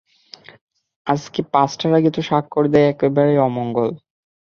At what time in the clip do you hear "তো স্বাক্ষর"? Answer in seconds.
2.15-2.63